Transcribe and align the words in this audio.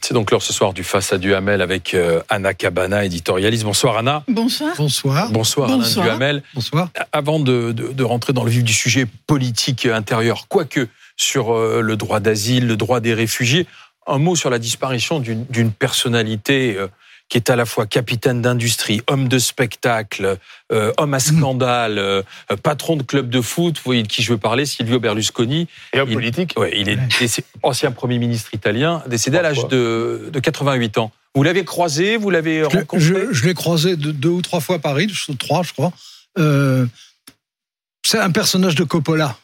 C'est 0.00 0.14
donc 0.14 0.30
l'heure 0.30 0.40
ce 0.40 0.54
soir 0.54 0.72
du 0.72 0.82
Face 0.82 1.12
à 1.12 1.18
Duhamel 1.18 1.60
avec 1.60 1.92
euh, 1.92 2.22
Anna 2.30 2.54
Cabana, 2.54 3.04
éditorialiste. 3.04 3.64
Bonsoir 3.64 3.98
Anna. 3.98 4.24
Bonsoir. 4.28 4.74
Bonsoir. 4.78 5.30
Bonsoir, 5.30 5.70
Anna 5.70 5.86
Duhamel. 5.86 6.42
Bonsoir. 6.54 6.88
Avant 7.12 7.38
de, 7.38 7.72
de, 7.72 7.88
de, 7.92 8.04
rentrer 8.04 8.32
dans 8.32 8.44
le 8.44 8.50
vif 8.50 8.64
du 8.64 8.72
sujet 8.72 9.04
politique 9.26 9.84
intérieur, 9.84 10.46
quoique 10.48 10.88
sur 11.16 11.54
euh, 11.54 11.82
le 11.82 11.96
droit 11.98 12.20
d'asile, 12.20 12.66
le 12.66 12.78
droit 12.78 13.00
des 13.00 13.12
réfugiés, 13.12 13.66
un 14.06 14.16
mot 14.16 14.36
sur 14.36 14.48
la 14.48 14.58
disparition 14.58 15.20
d'une 15.20 15.70
personnalité 15.70 16.76
euh, 16.78 16.88
qui 17.30 17.38
est 17.38 17.48
à 17.48 17.56
la 17.56 17.64
fois 17.64 17.86
capitaine 17.86 18.42
d'industrie, 18.42 19.00
homme 19.06 19.28
de 19.28 19.38
spectacle, 19.38 20.36
euh, 20.72 20.92
homme 20.98 21.14
à 21.14 21.18
mm. 21.18 21.20
scandale, 21.20 21.98
euh, 21.98 22.22
patron 22.62 22.96
de 22.96 23.04
club 23.04 23.30
de 23.30 23.40
foot, 23.40 23.76
vous 23.76 23.82
voyez 23.84 24.02
de 24.02 24.08
qui 24.08 24.22
je 24.22 24.32
veux 24.32 24.38
parler, 24.38 24.66
Silvio 24.66 24.98
Berlusconi. 24.98 25.68
Et 25.94 26.00
homme 26.00 26.12
politique 26.12 26.54
ouais, 26.58 26.72
Il 26.76 26.88
est 26.88 26.98
ancien 27.62 27.92
Premier 27.92 28.18
ministre 28.18 28.52
italien, 28.52 29.02
décédé 29.06 29.38
à 29.38 29.42
l'âge 29.42 29.66
de, 29.68 30.28
de 30.30 30.40
88 30.40 30.98
ans. 30.98 31.12
Vous 31.36 31.44
l'avez 31.44 31.64
croisé, 31.64 32.16
vous 32.16 32.30
l'avez 32.30 32.64
rencontré 32.64 32.98
Je, 32.98 33.32
je 33.32 33.46
l'ai 33.46 33.54
croisé 33.54 33.96
deux 33.96 34.28
ou 34.28 34.42
trois 34.42 34.60
fois 34.60 34.76
à 34.76 34.78
Paris, 34.80 35.10
trois 35.38 35.62
je 35.62 35.72
crois. 35.72 35.92
Euh, 36.38 36.84
c'est 38.04 38.18
un 38.18 38.30
personnage 38.30 38.74
de 38.74 38.82
Coppola. 38.82 39.36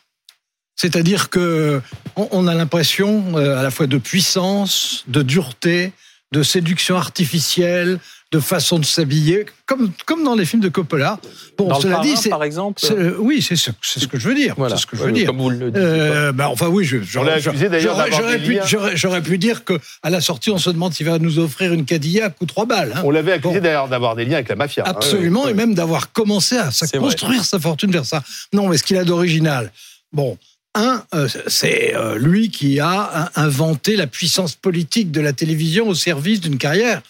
C'est-à-dire 0.74 1.30
que 1.30 1.80
on 2.16 2.46
a 2.46 2.54
l'impression 2.54 3.38
euh, 3.38 3.58
à 3.58 3.62
la 3.62 3.70
fois 3.70 3.86
de 3.86 3.96
puissance, 3.96 5.04
de 5.06 5.22
dureté, 5.22 5.92
de 6.32 6.42
séduction 6.42 6.96
artificielle, 6.96 7.98
de 8.32 8.40
façon 8.40 8.80
de 8.80 8.84
s'habiller, 8.84 9.46
comme, 9.66 9.92
comme 10.04 10.24
dans 10.24 10.34
les 10.34 10.44
films 10.44 10.62
de 10.62 10.68
Coppola. 10.68 11.20
Bon, 11.56 11.68
dans 11.68 11.80
cela 11.80 11.98
le 11.98 12.02
dit, 12.02 12.16
c'est 12.16 12.28
par 12.28 12.42
exemple. 12.42 12.82
Oui, 13.18 13.40
c'est 13.40 13.54
ce, 13.54 13.70
ce, 13.80 14.06
que 14.06 14.18
je 14.18 14.28
veux 14.28 14.34
dire. 14.34 14.54
Voilà. 14.56 14.74
C'est 14.74 14.82
ce 14.82 14.86
que 14.86 14.96
je 14.96 15.04
veux 15.04 15.12
dire. 15.12 15.28
Comme 15.28 15.38
vous 15.38 15.50
le 15.50 15.70
dites. 15.70 15.76
Euh, 15.76 16.32
bah, 16.32 16.48
enfin 16.48 16.66
oui, 16.66 16.84
j'aurais 16.84 17.34
accusé 17.34 17.68
d'ailleurs 17.68 18.04
J'aurais 18.10 18.38
pu, 18.38 18.58
j'aurais 18.94 19.22
pu 19.22 19.38
dire 19.38 19.64
que 19.64 19.78
à 20.02 20.10
la 20.10 20.20
sortie, 20.20 20.50
on 20.50 20.58
se 20.58 20.70
demande 20.70 20.92
s'il 20.92 21.06
va 21.06 21.18
nous 21.20 21.38
offrir 21.38 21.72
une 21.72 21.84
Cadillac 21.84 22.34
ou 22.40 22.46
trois 22.46 22.66
balles. 22.66 22.94
Hein. 22.96 23.02
On 23.04 23.10
l'avait 23.10 23.32
accusé 23.32 23.54
bon. 23.56 23.62
d'ailleurs 23.62 23.88
d'avoir 23.88 24.16
des 24.16 24.24
liens 24.24 24.34
avec 24.34 24.48
la 24.48 24.56
mafia. 24.56 24.82
Hein. 24.84 24.90
Absolument, 24.90 25.46
hein, 25.46 25.50
et 25.50 25.54
même 25.54 25.74
d'avoir 25.74 26.12
commencé 26.12 26.56
à 26.58 26.70
construire 26.98 27.44
sa 27.44 27.60
fortune 27.60 27.92
vers 27.92 28.06
ça. 28.06 28.22
Non, 28.52 28.68
mais 28.68 28.76
ce 28.76 28.82
qu'il 28.82 28.96
a 28.96 29.04
d'original. 29.04 29.70
Bon, 30.12 30.36
un, 30.76 31.04
euh, 31.14 31.28
c'est 31.46 31.96
euh, 31.96 32.18
lui 32.18 32.50
qui 32.50 32.78
a 32.80 33.30
inventé 33.34 33.96
la 33.96 34.06
puissance 34.06 34.54
politique 34.54 35.10
de 35.10 35.20
la 35.20 35.32
télévision 35.32 35.88
au 35.88 35.94
service 35.94 36.40
d'une 36.40 36.58
carrière. 36.58 37.02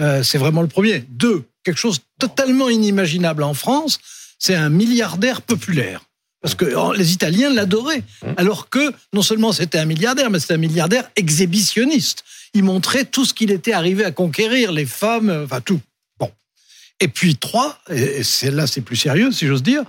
Euh, 0.00 0.22
c'est 0.22 0.38
vraiment 0.38 0.62
le 0.62 0.68
premier. 0.68 1.04
Deux, 1.08 1.44
quelque 1.64 1.78
chose 1.78 1.98
totalement 2.18 2.68
inimaginable 2.68 3.42
en 3.42 3.52
France, 3.52 3.98
c'est 4.38 4.54
un 4.54 4.70
milliardaire 4.70 5.42
populaire. 5.42 6.02
Parce 6.40 6.54
que 6.54 6.96
les 6.96 7.12
Italiens 7.12 7.50
l'adoraient. 7.50 8.02
Alors 8.38 8.70
que 8.70 8.94
non 9.12 9.20
seulement 9.20 9.52
c'était 9.52 9.76
un 9.76 9.84
milliardaire, 9.84 10.30
mais 10.30 10.40
c'était 10.40 10.54
un 10.54 10.58
milliardaire 10.58 11.10
exhibitionniste. 11.16 12.24
Il 12.54 12.64
montrait 12.64 13.04
tout 13.04 13.26
ce 13.26 13.34
qu'il 13.34 13.50
était 13.50 13.74
arrivé 13.74 14.04
à 14.04 14.10
conquérir, 14.10 14.72
les 14.72 14.86
femmes, 14.86 15.42
enfin 15.44 15.60
tout. 15.60 15.80
Bon. 16.18 16.30
Et 16.98 17.08
puis 17.08 17.36
trois, 17.36 17.78
et 17.90 18.22
là 18.44 18.66
c'est 18.66 18.80
plus 18.80 18.96
sérieux 18.96 19.32
si 19.32 19.46
j'ose 19.46 19.62
dire, 19.62 19.82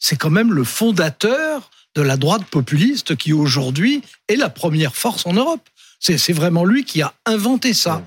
c'est 0.00 0.16
quand 0.16 0.30
même 0.30 0.52
le 0.52 0.64
fondateur 0.64 1.70
de 1.98 2.02
la 2.02 2.16
droite 2.16 2.44
populiste 2.44 3.16
qui 3.16 3.32
aujourd'hui 3.32 4.02
est 4.28 4.36
la 4.36 4.48
première 4.48 4.94
force 4.94 5.26
en 5.26 5.32
Europe. 5.32 5.68
C'est 5.98 6.32
vraiment 6.32 6.64
lui 6.64 6.84
qui 6.84 7.02
a 7.02 7.12
inventé 7.26 7.74
ça. 7.74 8.04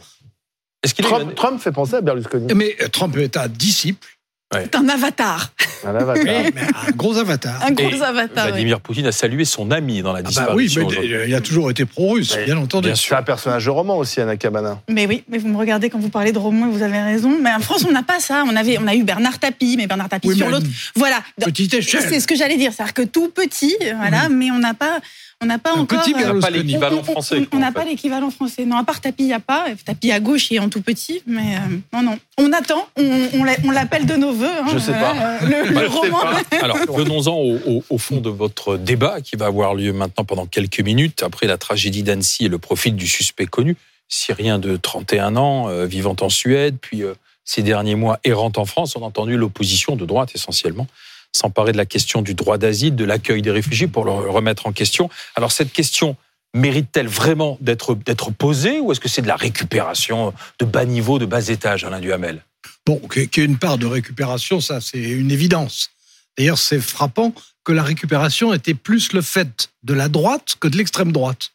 Est-ce 0.82 0.94
qu'il 0.94 1.04
Trump, 1.04 1.36
Trump, 1.36 1.62
fait 1.62 1.74
penser 1.74 1.96
à 1.96 2.02
Berlusconi 2.02 2.54
Mais 2.56 2.78
Trump 2.94 3.18
est 3.18 3.36
un 3.36 3.50
disciple. 3.50 4.08
Ouais. 4.54 4.64
C'est 4.64 4.76
un 4.76 4.90
avatar. 4.90 5.54
Un 5.86 5.96
avatar. 5.96 6.24
Oui, 6.24 6.52
mais 6.54 6.62
un 6.62 6.92
gros 6.92 7.18
avatar. 7.18 7.66
Un 7.66 7.72
gros 7.72 7.90
Et 7.90 8.02
avatar. 8.02 8.48
Vladimir 8.48 8.78
oui. 8.78 8.82
Poutine 8.84 9.08
a 9.08 9.14
salué 9.14 9.46
son 9.46 9.72
ami 9.72 10.02
dans 10.02 10.12
la 10.12 10.22
disparition. 10.22 10.82
Ah 10.82 10.94
bah 10.94 10.98
oui, 11.00 11.10
mais 11.10 11.30
il 11.30 11.34
a 11.34 11.40
toujours 11.40 11.72
été 11.72 11.86
pro-russe, 11.86 12.38
bien 12.46 12.58
entendu. 12.58 12.90
Bien 12.90 12.96
C'est 12.96 13.16
un 13.16 13.24
personnage 13.24 13.64
de 13.64 13.70
roman 13.70 13.98
aussi, 13.98 14.20
Anna 14.20 14.36
Cabana. 14.36 14.82
Mais 14.90 15.08
oui, 15.08 15.24
mais 15.30 15.38
vous 15.38 15.48
me 15.48 15.58
regardez 15.58 15.90
quand 15.90 16.00
vous 16.00 16.10
parlez 16.10 16.34
de 16.34 16.38
roman 16.38 16.68
et 16.68 16.70
vous 16.70 16.84
avez 16.84 17.00
raison. 17.00 17.38
Mais 17.42 17.54
en 17.54 17.62
France, 17.62 17.86
on 17.88 17.92
n'a 17.94 18.04
pas 18.04 18.20
ça. 18.20 18.44
On 18.46 18.56
avait, 18.58 18.78
on 18.78 18.88
a 18.88 18.96
eu 18.96 19.04
Bernard 19.04 19.40
Tapie, 19.40 19.76
mais 19.78 19.88
Bernard 19.88 20.10
Tapie 20.10 20.28
oui, 20.28 20.38
sur 20.38 20.50
l'autre. 20.50 20.68
Voilà. 20.96 21.24
Petite 21.40 21.74
échelle. 21.74 22.02
C'est 22.10 22.20
ce 22.20 22.28
que 22.28 22.36
j'allais 22.36 22.58
dire. 22.58 22.74
C'est-à-dire 22.74 22.94
que 22.94 23.04
tout 23.04 23.30
petit, 23.30 23.76
voilà, 23.96 24.28
mmh. 24.28 24.36
mais 24.36 24.52
on 24.52 24.60
n'a 24.60 24.74
pas. 24.74 25.00
On 25.44 25.48
n'a 25.48 25.58
pas 25.58 25.72
un 25.72 25.80
encore. 25.80 26.04
Petit 26.04 26.14
on 26.16 26.34
n'a 26.34 26.40
pas 26.40 26.50
l'équivalent 26.52 27.04
français. 27.04 27.48
On 27.52 27.58
n'a 27.58 27.72
pas 27.72 27.84
l'équivalent 27.84 28.30
français. 28.30 28.66
Non, 28.66 28.78
à 28.78 28.84
part 28.84 29.02
tapis, 29.02 29.24
il 29.24 29.28
n'y 29.28 29.34
a 29.34 29.40
pas. 29.40 29.66
Tapis 29.84 30.12
à 30.12 30.20
gauche 30.20 30.52
et 30.52 30.60
en 30.60 30.70
tout 30.70 30.82
petit. 30.82 31.24
Mais 31.26 31.56
euh, 31.56 31.78
non, 31.94 32.04
non. 32.04 32.20
On 32.38 32.54
attend. 32.54 32.88
On, 32.96 33.28
on 33.66 33.72
l'appelle 33.72 34.06
de 34.06 34.16
nos 34.16 34.34
voeux. 34.34 34.46
Hein, 34.46 34.68
je 34.72 34.78
sais 34.78 34.92
pas. 34.92 35.16
Euh, 35.16 35.40
le, 35.42 35.74
bah, 35.74 35.82
le 35.82 35.88
roman. 35.88 36.20
Alors, 36.62 36.78
venons-en 36.78 37.34
au, 37.34 37.58
au, 37.66 37.84
au, 37.90 37.98
fond 37.98 38.22
de 38.22 38.30
votre 38.30 38.78
débat 38.78 39.22
qui 39.22 39.36
va 39.36 39.48
avoir 39.48 39.74
lieu 39.74 39.94
maintenant 39.94 40.26
pendant 40.26 40.46
quelques 40.46 40.82
minutes 40.82 41.24
après 41.24 41.48
la 41.48 41.58
tragédie 41.58 42.04
d'Annecy 42.04 42.46
et 42.46 42.50
le 42.50 42.60
profil 42.60 42.96
du 42.96 43.08
suspect 43.08 43.48
connu, 43.48 43.78
syrien 44.10 44.60
de 44.60 44.78
31 44.78 45.38
ans, 45.38 45.70
euh, 45.70 45.86
vivant 45.86 46.16
en 46.22 46.30
Suède, 46.30 46.78
puis 46.80 47.02
euh, 47.02 47.14
ces 47.46 47.64
derniers 47.64 47.96
mois 47.96 48.20
errant 48.24 48.52
en 48.56 48.66
France. 48.66 48.96
On 48.96 49.02
a 49.02 49.06
entendu 49.06 49.38
l'opposition 49.38 49.96
de 49.96 50.06
droite 50.06 50.32
essentiellement 50.36 50.88
s'emparer 51.34 51.72
de 51.72 51.78
la 51.78 51.86
question 51.86 52.22
du 52.22 52.34
droit 52.34 52.58
d'asile, 52.58 52.96
de 52.96 53.06
l'accueil 53.06 53.42
des 53.42 53.52
réfugiés 53.52 53.88
pour 53.88 54.06
le 54.06 54.12
remettre 54.12 54.68
en 54.68 54.72
question. 54.72 55.10
Alors 55.36 55.52
cette 55.52 55.72
question 55.72 56.16
mérite-t-elle 56.54 57.08
vraiment 57.08 57.58
d'être 57.62 57.96
posée 58.32 58.80
ou 58.80 58.92
est-ce 58.92 59.00
que 59.00 59.10
c'est 59.10 59.22
de 59.22 59.28
la 59.28 59.38
récupération 59.38 60.34
de 60.60 60.66
bas 60.66 60.86
niveau, 60.86 61.20
de 61.20 61.26
bas 61.26 61.48
étage, 61.48 61.84
Alain 61.84 62.00
Duhamel? 62.00 62.44
Bon, 62.86 63.00
qu'il 63.08 63.22
y 63.22 63.40
ait 63.42 63.46
une 63.46 63.58
part 63.58 63.78
de 63.78 63.86
récupération, 63.86 64.60
ça 64.60 64.82
c'est 64.82 65.02
une 65.02 65.32
évidence. 65.32 65.92
D'ailleurs, 66.38 66.58
c'est 66.58 66.80
frappant 66.80 67.34
que 67.64 67.72
la 67.72 67.84
récupération 67.84 68.54
était 68.54 68.74
plus 68.74 69.14
le 69.14 69.22
fait 69.22 69.70
de 69.84 69.94
la 69.94 70.10
droite 70.10 70.56
que 70.60 70.68
de 70.68 70.78
l'extrême 70.78 71.12
droite. 71.12 71.52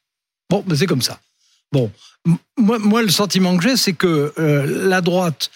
Bon, 0.48 0.64
mais 0.66 0.76
c'est 0.76 0.86
comme 0.86 1.02
ça. 1.02 1.18
Bon, 1.72 1.90
moi, 2.56 2.78
moi 2.78 3.02
le 3.02 3.08
sentiment 3.08 3.56
que 3.56 3.64
j'ai, 3.64 3.76
c'est 3.76 3.92
que 3.92 4.32
euh, 4.38 4.88
la 4.88 5.00
droite 5.00 5.50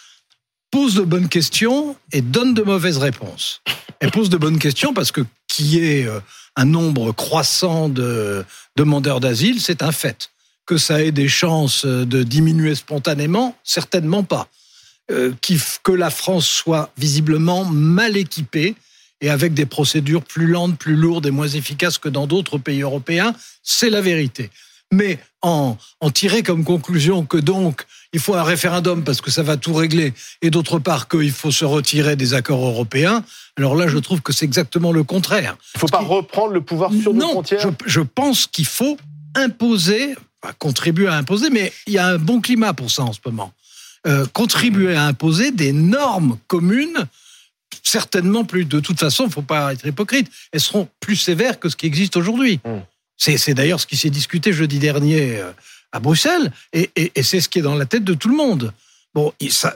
pose 0.70 0.94
de 0.94 1.03
bonnes 1.03 1.28
questions 1.28 1.97
et 2.12 2.20
donne 2.20 2.54
de 2.54 2.62
mauvaises 2.62 2.98
réponses. 2.98 3.62
Elle 4.00 4.11
pose 4.11 4.31
de 4.31 4.37
bonnes 4.37 4.59
questions 4.59 4.93
parce 4.93 5.12
que 5.12 5.21
qui 5.47 5.78
est 5.78 6.09
un 6.56 6.65
nombre 6.65 7.12
croissant 7.12 7.88
de 7.88 8.44
demandeurs 8.77 9.21
d'asile, 9.21 9.61
c'est 9.61 9.83
un 9.83 9.93
fait. 9.93 10.31
Que 10.66 10.78
ça 10.78 11.03
ait 11.03 11.12
des 11.12 11.28
chances 11.28 11.84
de 11.84 12.22
diminuer 12.22 12.75
spontanément, 12.75 13.56
certainement 13.65 14.22
pas. 14.22 14.49
Euh, 15.10 15.33
que 15.83 15.93
la 15.93 16.10
France 16.10 16.47
soit 16.47 16.93
visiblement 16.97 17.65
mal 17.65 18.16
équipée 18.16 18.77
et 19.21 19.28
avec 19.28 19.55
des 19.55 19.66
procédures 19.66 20.22
plus 20.22 20.47
lentes, 20.47 20.78
plus 20.78 20.94
lourdes 20.94 21.27
et 21.27 21.31
moins 21.31 21.49
efficaces 21.49 21.99
que 21.99 22.09
dans 22.09 22.27
d'autres 22.27 22.59
pays 22.59 22.83
européens, 22.83 23.34
c'est 23.62 23.91
la 23.91 24.00
vérité. 24.00 24.50
Mais 24.93 25.19
en, 25.43 25.77
en 26.01 26.11
tirer 26.11 26.43
comme 26.43 26.65
conclusion 26.65 27.25
que 27.25 27.37
donc 27.37 27.87
il 28.12 28.21
faut 28.21 28.34
un 28.34 28.43
référendum 28.43 29.05
parce 29.05 29.21
que 29.21 29.31
ça 29.31 29.43
va 29.43 29.56
tout 29.56 29.73
régler, 29.73 30.12
et 30.43 30.51
d'autre 30.51 30.78
part 30.78 31.09
qu'il 31.09 31.31
faut 31.31 31.53
se 31.53 31.65
retirer 31.65 32.17
des 32.17 32.34
accords 32.34 32.65
européens, 32.65 33.25
alors 33.56 33.77
là 33.77 33.87
je 33.87 33.99
trouve 33.99 34.21
que 34.21 34.33
c'est 34.33 34.45
exactement 34.45 34.91
le 34.91 35.05
contraire. 35.05 35.56
Il 35.75 35.77
ne 35.77 35.81
faut 35.81 35.87
pas 35.87 36.01
reprendre 36.01 36.53
le 36.53 36.61
pouvoir 36.61 36.93
sur 36.93 37.15
nos 37.15 37.21
non, 37.21 37.31
frontières 37.31 37.61
je, 37.62 37.69
je 37.87 38.01
pense 38.01 38.47
qu'il 38.47 38.67
faut 38.67 38.99
imposer, 39.37 40.17
contribuer 40.59 41.07
à 41.07 41.15
imposer, 41.15 41.51
mais 41.51 41.72
il 41.87 41.93
y 41.93 41.99
a 41.99 42.07
un 42.07 42.19
bon 42.19 42.41
climat 42.41 42.72
pour 42.72 42.91
ça 42.91 43.05
en 43.05 43.12
ce 43.12 43.21
moment. 43.25 43.53
Euh, 44.07 44.25
contribuer 44.33 44.97
à 44.97 45.05
imposer 45.05 45.51
des 45.51 45.72
normes 45.72 46.39
communes 46.47 47.07
certainement 47.83 48.45
plus. 48.45 48.65
De 48.65 48.81
toute 48.81 48.99
façon, 48.99 49.25
il 49.25 49.27
ne 49.27 49.33
faut 49.33 49.43
pas 49.43 49.72
être 49.72 49.87
hypocrite. 49.87 50.31
Elles 50.53 50.61
seront 50.61 50.89
plus 51.01 51.17
sévères 51.17 51.61
que 51.61 51.69
ce 51.69 51.77
qui 51.77 51.87
existe 51.87 52.17
aujourd'hui. 52.17 52.61
Mmh. 52.65 52.78
C'est 53.22 53.54
d'ailleurs 53.54 53.78
ce 53.78 53.86
qui 53.86 53.98
s'est 53.98 54.10
discuté 54.10 54.53
jeudi 54.53 54.78
dernier 54.78 55.38
euh, 55.38 55.53
à 55.92 56.00
Bruxelles, 56.00 56.50
et, 56.72 56.91
et, 56.97 57.12
et 57.14 57.22
c'est 57.22 57.41
ce 57.41 57.48
qui 57.50 57.58
est 57.58 57.62
dans 57.62 57.75
la 57.75 57.84
tête 57.84 58.03
de 58.03 58.14
tout 58.14 58.31
le 58.31 58.36
monde. 58.36 58.72
Bon, 59.14 59.32
il, 59.41 59.53
ça, 59.53 59.75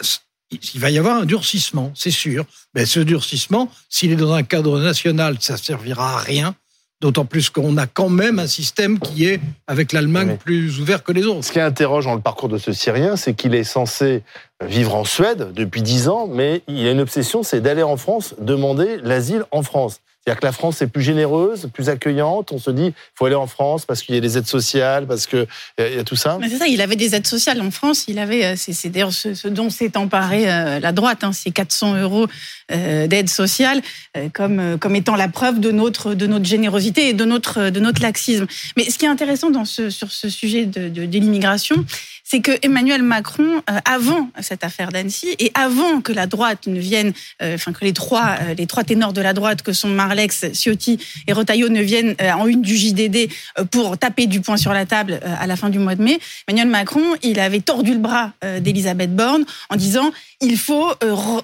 il 0.50 0.80
va 0.80 0.90
y 0.90 0.98
avoir 0.98 1.18
un 1.18 1.26
durcissement, 1.26 1.92
c'est 1.94 2.10
sûr. 2.10 2.46
Mais 2.74 2.86
ce 2.86 3.00
durcissement, 3.00 3.70
s'il 3.90 4.12
est 4.12 4.16
dans 4.16 4.32
un 4.32 4.44
cadre 4.44 4.80
national, 4.80 5.36
ça 5.40 5.56
servira 5.56 6.14
à 6.14 6.18
rien. 6.18 6.54
D'autant 7.00 7.26
plus 7.26 7.50
qu'on 7.50 7.76
a 7.76 7.86
quand 7.86 8.08
même 8.08 8.38
un 8.38 8.46
système 8.46 8.98
qui 8.98 9.26
est, 9.26 9.40
avec 9.66 9.92
l'Allemagne, 9.92 10.38
plus 10.42 10.80
ouvert 10.80 11.02
que 11.02 11.12
les 11.12 11.26
autres. 11.26 11.44
Ce 11.44 11.52
qui 11.52 11.60
interroge 11.60 12.04
dans 12.06 12.14
le 12.14 12.20
parcours 12.22 12.48
de 12.48 12.56
ce 12.56 12.72
Syrien, 12.72 13.16
c'est 13.16 13.34
qu'il 13.34 13.54
est 13.54 13.64
censé 13.64 14.22
vivre 14.64 14.94
en 14.94 15.04
Suède 15.04 15.52
depuis 15.54 15.82
dix 15.82 16.08
ans, 16.08 16.28
mais 16.28 16.62
il 16.66 16.86
a 16.86 16.92
une 16.92 17.00
obsession, 17.00 17.42
c'est 17.42 17.60
d'aller 17.60 17.82
en 17.82 17.98
France, 17.98 18.34
demander 18.40 18.96
l'asile 19.02 19.44
en 19.50 19.62
France. 19.62 20.00
C'est-à-dire 20.24 20.40
que 20.40 20.46
la 20.46 20.52
France 20.52 20.80
est 20.80 20.86
plus 20.86 21.02
généreuse, 21.02 21.68
plus 21.72 21.90
accueillante. 21.90 22.50
On 22.52 22.58
se 22.58 22.70
dit, 22.70 22.86
il 22.86 22.94
faut 23.14 23.26
aller 23.26 23.34
en 23.34 23.46
France 23.46 23.84
parce 23.84 24.02
qu'il 24.02 24.14
y 24.14 24.18
a 24.18 24.22
des 24.22 24.38
aides 24.38 24.46
sociales, 24.46 25.06
parce 25.06 25.26
qu'il 25.26 25.46
y, 25.78 25.82
y, 25.82 25.98
a 25.98 26.04
tout 26.04 26.16
ça. 26.16 26.38
C'est 26.48 26.56
ça, 26.56 26.66
il 26.66 26.80
avait 26.80 26.96
des 26.96 27.14
aides 27.14 27.26
sociales 27.26 27.60
en 27.60 27.70
France. 27.70 28.06
Il 28.08 28.18
avait, 28.18 28.56
c'est 28.56 28.88
d'ailleurs 28.88 29.12
ce, 29.12 29.48
dont 29.48 29.68
s'est 29.68 29.98
emparée 29.98 30.50
euh, 30.50 30.80
la 30.80 30.92
droite, 30.92 31.24
hein, 31.24 31.32
ces 31.32 31.50
400 31.50 32.00
euros 32.00 32.26
euh, 32.72 33.06
d'aide 33.06 33.28
sociale, 33.28 33.82
euh, 34.16 34.28
comme, 34.32 34.78
comme 34.78 34.96
étant 34.96 35.16
la 35.16 35.28
preuve 35.28 35.60
de 35.60 35.70
notre, 35.70 36.14
de 36.14 36.26
notre 36.26 36.46
générosité 36.46 37.10
et 37.10 37.12
de 37.12 37.24
notre, 37.24 37.68
de 37.68 37.80
notre 37.80 38.00
laxisme. 38.00 38.46
Mais 38.76 38.88
ce 38.88 38.98
qui 38.98 39.04
est 39.04 39.08
intéressant 39.08 39.64
sur 39.64 40.10
ce 40.10 40.28
sujet 40.28 40.64
de, 40.64 41.02
l'immigration, 41.02 41.84
c'est 42.24 42.40
que 42.40 42.52
Emmanuel 42.62 43.02
Macron, 43.02 43.62
euh, 43.70 43.78
avant 43.84 44.30
cette 44.40 44.64
affaire 44.64 44.90
d'Annecy 44.90 45.36
et 45.38 45.52
avant 45.54 46.00
que 46.00 46.10
la 46.10 46.26
droite 46.26 46.66
ne 46.66 46.80
vienne, 46.80 47.12
euh, 47.42 47.54
enfin 47.54 47.72
que 47.72 47.84
les 47.84 47.92
trois, 47.92 48.36
euh, 48.40 48.54
les 48.54 48.66
trois 48.66 48.82
ténors 48.82 49.12
de 49.12 49.20
la 49.20 49.34
droite 49.34 49.62
que 49.62 49.74
sont 49.74 49.88
Marlène 49.88 50.13
Marlex, 50.14 50.46
Ciotti 50.52 50.98
et 51.26 51.32
Rotaillot 51.32 51.68
ne 51.68 51.82
viennent 51.82 52.14
euh, 52.20 52.30
en 52.32 52.46
une 52.46 52.62
du 52.62 52.76
JDD 52.76 53.28
euh, 53.58 53.64
pour 53.64 53.98
taper 53.98 54.26
du 54.26 54.40
poing 54.40 54.56
sur 54.56 54.72
la 54.72 54.86
table 54.86 55.18
euh, 55.24 55.34
à 55.40 55.46
la 55.48 55.56
fin 55.56 55.70
du 55.70 55.80
mois 55.80 55.96
de 55.96 56.02
mai. 56.02 56.20
Emmanuel 56.46 56.68
Macron, 56.68 57.02
il 57.24 57.40
avait 57.40 57.60
tordu 57.60 57.92
le 57.92 57.98
bras 57.98 58.32
d'Elisabeth 58.60 59.14
Borne 59.14 59.44
en 59.70 59.76
disant 59.76 60.12
il 60.40 60.56
faut 60.56 60.86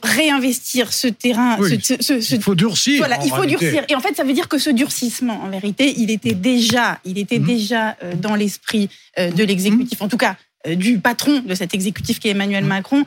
réinvestir 0.03 0.93
ce 0.93 1.09
terrain. 1.09 1.57
Oui, 1.59 1.81
ce, 1.83 1.95
ce, 2.01 2.21
ce, 2.21 2.35
il 2.35 2.43
faut 2.43 2.55
durcir. 2.55 2.99
Voilà, 2.99 3.19
il 3.25 3.31
faut 3.31 3.37
réalité. 3.37 3.59
durcir. 3.71 3.85
Et 3.89 3.95
en 3.97 4.01
fait, 4.01 4.15
ça 4.15 4.25
veut 4.25 4.33
dire 4.33 4.49
que 4.49 4.59
ce 4.59 4.71
durcissement, 4.71 5.43
en 5.43 5.49
vérité, 5.49 5.95
il 5.97 6.11
était 6.11 6.35
déjà, 6.35 6.99
il 7.05 7.19
était 7.19 7.39
Mhm. 7.39 7.47
déjà 7.47 7.97
dans 8.17 8.35
l'esprit 8.37 8.89
de 9.19 9.45
l'exécutif. 9.45 10.01
En 10.03 10.09
tout 10.09 10.17
cas, 10.17 10.37
du 10.69 10.99
patron 10.99 11.41
de 11.41 11.55
cet 11.55 11.75
exécutif 11.75 12.21
qui 12.21 12.29
est 12.29 12.33
Emmanuel 12.33 12.65
Macron, 12.65 13.01
euh, 13.01 13.05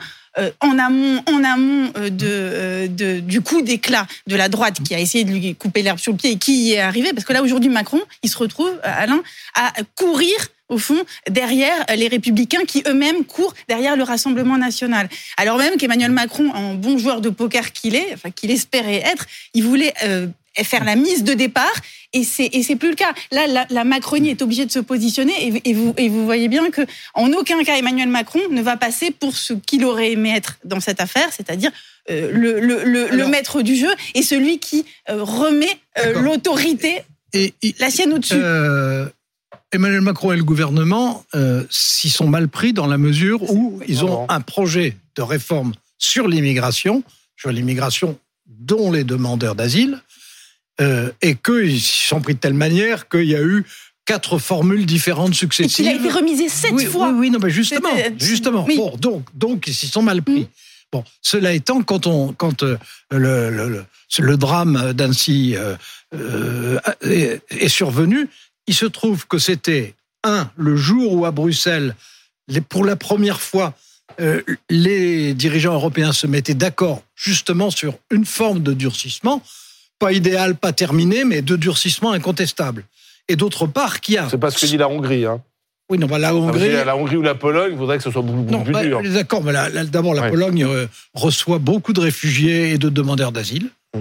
en 0.62 0.80
amont, 0.80 1.22
en 1.28 1.44
amont 1.44 1.92
euh, 1.98 2.10
de, 2.10 2.28
euh, 2.28 2.88
de- 2.88 3.20
du 3.20 3.42
coup 3.42 3.62
d'éclat 3.62 4.08
de 4.28 4.36
la 4.36 4.50
droite 4.50 4.78
qui 4.84 4.96
a 4.96 5.00
essayé 5.00 5.24
de 5.24 5.32
lui 5.32 5.56
couper 5.56 5.82
l'herbe 5.84 6.00
sur 6.00 6.12
le 6.12 6.18
pied 6.18 6.32
et 6.32 6.38
qui 6.38 6.54
y 6.64 6.72
est 6.74 6.80
arrivé. 6.80 7.14
Parce 7.14 7.26
que 7.26 7.34
là, 7.34 7.44
aujourd'hui, 7.44 7.70
Macron, 7.70 8.02
il 8.24 8.30
se 8.30 8.38
retrouve, 8.38 8.70
euh, 8.70 9.04
Alain, 9.04 9.22
à 9.56 9.72
courir 9.96 10.36
au 10.70 10.78
fond, 10.80 11.04
derrière 11.30 11.86
les 11.96 12.08
républicains 12.08 12.64
qui 12.66 12.82
eux-mêmes 12.88 13.26
courent 13.26 13.54
derrière 13.68 13.96
le 13.96 14.02
Rassemblement 14.04 14.58
national. 14.58 15.08
Alors 15.38 15.58
même 15.60 15.78
qu'Emmanuel 15.78 16.10
Macron, 16.12 16.50
en 16.52 16.74
bon 16.74 16.98
joueur 16.98 17.22
de 17.22 17.30
poker 17.30 17.74
qu'il 17.74 17.96
est, 17.96 18.10
enfin 18.14 18.32
qu'il 18.32 18.50
espérait 18.50 19.04
être, 19.06 19.26
il 19.54 19.64
voulait 19.64 19.94
euh, 20.04 20.28
faire 20.62 20.84
la 20.84 20.96
mise 20.96 21.24
de 21.24 21.34
départ 21.34 21.74
et 22.16 22.24
c'est 22.24 22.50
et 22.54 22.62
c'est 22.62 22.76
plus 22.76 22.90
le 22.90 22.96
cas. 22.96 23.14
Là, 23.32 23.48
la, 23.48 23.66
la 23.72 23.84
Macronie 23.84 24.30
est 24.30 24.42
obligée 24.44 24.66
de 24.68 24.72
se 24.72 24.78
positionner 24.80 25.34
et, 25.48 25.70
et 25.70 25.74
vous 25.74 25.96
et 25.98 26.10
vous 26.10 26.26
voyez 26.26 26.48
bien 26.48 26.70
que 26.70 26.82
en 27.16 27.32
aucun 27.34 27.64
cas 27.64 27.78
Emmanuel 27.78 28.10
Macron 28.10 28.40
ne 28.52 28.62
va 28.62 28.78
passer 28.78 29.10
pour 29.10 29.36
ce 29.36 29.54
qu'il 29.54 29.84
aurait 29.84 30.12
aimé 30.12 30.32
être 30.36 30.60
dans 30.64 30.80
cette 30.80 31.02
affaire, 31.02 31.30
c'est-à-dire 31.32 31.72
euh, 32.12 32.30
le, 32.32 32.60
le, 32.60 33.08
le, 33.10 33.28
maître 33.28 33.62
du 33.64 33.76
jeu 33.76 33.90
et 34.14 34.22
celui 34.22 34.60
qui 34.60 34.86
euh, 35.10 35.24
remet 35.24 35.76
euh, 36.06 36.22
l'autorité, 36.22 37.02
Et, 37.34 37.54
et- 37.64 37.74
la 37.80 37.90
sienne 37.90 38.14
au-dessus. 38.14 38.36
euh, 38.38 39.08
Emmanuel 39.72 40.02
Macron 40.02 40.32
et 40.34 40.38
le 40.38 40.44
gouvernement 40.44 41.26
euh, 41.34 41.64
s'y 41.72 42.12
sont 42.12 42.28
mal 42.28 42.48
pris 42.48 42.74
dans 42.74 42.86
la 42.86 43.00
mesure 43.00 43.42
où 43.52 43.82
ils 43.88 44.06
ont 44.06 44.28
un 44.30 44.42
projet 44.42 44.98
de 45.16 45.24
réforme 45.24 45.74
sur 45.98 46.28
l'immigration, 46.28 47.02
sur 47.38 47.52
l'immigration 47.52 48.20
dont 48.46 48.92
les 48.92 49.04
demandeurs 49.04 49.56
d'asile, 49.56 50.00
euh, 50.82 51.12
et 51.22 51.36
qu'ils 51.36 51.80
s'y 51.80 52.08
sont 52.08 52.22
pris 52.22 52.34
de 52.34 52.40
telle 52.40 52.54
manière 52.54 53.08
qu'il 53.10 53.26
y 53.26 53.36
a 53.36 53.42
eu 53.42 53.66
quatre 54.06 54.38
formules 54.38 54.86
différentes 54.86 55.32
et 55.32 55.36
successives. 55.36 55.76
qu'il 55.76 55.88
a 55.88 55.94
été 55.94 56.10
remisé 56.10 56.50
sept 56.50 56.72
oui, 56.74 56.86
fois. 56.86 57.10
Oui, 57.10 57.16
oui, 57.20 57.30
non, 57.30 57.40
mais 57.42 57.50
justement, 57.50 57.90
justement. 58.18 58.66
oui. 58.66 58.78
Bon, 58.78 58.96
donc, 58.98 59.26
donc, 59.34 59.68
ils 59.68 59.74
s'y 59.74 59.88
sont 59.88 60.02
mal 60.02 60.22
pris. 60.22 60.42
Mm. 60.42 60.48
Bon, 60.92 61.04
cela 61.22 61.54
étant, 61.54 61.82
quand 61.82 62.06
on, 62.06 62.34
quand 62.34 62.64
euh, 62.64 62.78
le, 63.10 63.50
le, 63.50 63.70
le, 63.70 63.86
le 64.20 64.38
drame 64.38 64.94
d'Annecy 64.94 65.56
euh, 65.56 65.76
euh, 66.14 66.80
est, 67.02 67.42
est 67.50 67.70
survenu, 67.70 68.30
il 68.68 68.76
se 68.76 68.86
trouve 68.86 69.26
que 69.28 69.38
c'était 69.38 69.96
un 70.24 70.50
le 70.56 70.76
jour 70.76 71.14
où 71.14 71.26
à 71.26 71.32
Bruxelles, 71.32 71.96
les, 72.48 72.62
pour 72.62 72.86
la 72.86 72.96
première 72.96 73.42
fois, 73.42 73.74
euh, 74.22 74.42
les 74.70 75.34
dirigeants 75.34 75.74
européens 75.74 76.14
se 76.14 76.28
mettaient 76.28 76.54
d'accord 76.54 77.04
justement 77.16 77.72
sur 77.72 77.98
une 78.12 78.26
forme 78.26 78.62
de 78.62 78.74
durcissement, 78.74 79.42
pas 80.04 80.12
idéal, 80.14 80.56
pas 80.56 80.74
terminé, 80.74 81.24
mais 81.24 81.42
de 81.42 81.56
durcissement 81.56 82.12
incontestable. 82.12 82.84
Et 83.28 83.36
d'autre 83.36 83.68
part, 83.68 84.02
qui 84.02 84.18
a 84.18 84.28
C'est 84.30 84.38
pas 84.38 84.52
ce 84.52 84.60
que 84.60 84.66
dit 84.66 84.78
la 84.78 84.90
Hongrie. 84.90 85.26
Hein. 85.26 85.42
oui, 85.90 85.98
non, 85.98 86.08
bah, 86.08 86.18
la 86.20 86.34
Hongrie, 86.36 86.72
La 86.86 86.96
Hongrie 86.98 87.18
ou 87.18 87.22
la 87.22 87.36
Pologne, 87.36 87.72
il 87.74 87.78
faudrait 87.78 87.98
que 87.98 88.04
ce 88.04 88.12
soit 88.12 88.22
beaucoup, 88.22 88.50
non, 88.52 88.64
plus 88.64 88.74
bah, 88.74 88.84
dur. 88.84 89.02
d'accord, 89.14 89.44
mais 89.44 89.52
la- 89.54 89.70
la- 89.70 89.86
d'abord, 89.86 90.14
la 90.14 90.24
Ouais. 90.24 90.30
Pologne 90.30 90.64
euh, 90.66 90.88
reçoit 91.14 91.60
beaucoup 91.60 91.94
de 91.94 92.02
réfugiés 92.02 92.72
et 92.72 92.78
de 92.78 92.90
demandeurs 92.90 93.32
d'asile, 93.32 93.70
Mm. 93.96 94.00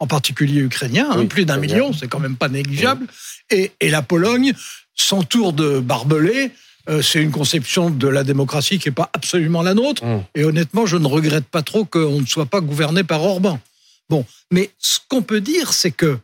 en 0.00 0.06
particulier 0.06 0.60
ukrainiens, 0.62 1.08
hein, 1.12 1.26
plus 1.26 1.44
d'un 1.44 1.58
million, 1.58 1.92
c'est 1.92 2.08
quand 2.08 2.20
même 2.20 2.36
pas 2.36 2.48
négligeable. 2.48 3.06
Et, 3.50 3.70
et 3.80 3.90
la 3.90 4.02
Pologne 4.02 4.52
s'entoure 4.94 5.52
de 5.52 5.78
barbelés. 5.80 6.50
euh, 6.88 7.02
c'est 7.02 7.20
une 7.22 7.30
conception 7.30 7.90
de 7.90 8.08
la 8.08 8.24
démocratie 8.24 8.78
qui 8.78 8.88
n'est 8.88 8.94
pas 8.94 9.10
absolument 9.12 9.62
la 9.62 9.74
nôtre. 9.74 10.02
Mm. 10.04 10.22
Et 10.34 10.44
honnêtement, 10.44 10.86
je 10.86 10.96
ne 10.96 11.06
regrette 11.06 11.44
pas 11.44 11.62
trop 11.62 11.84
qu'on 11.84 12.20
ne 12.22 12.26
soit 12.26 12.46
pas 12.46 12.60
gouverné 12.62 13.04
par 13.04 13.22
Orban. 13.22 13.60
Bon, 14.10 14.26
mais 14.50 14.70
ce 14.78 14.98
qu'on 15.08 15.22
peut 15.22 15.40
dire, 15.40 15.72
c'est 15.72 15.92
que 15.92 16.18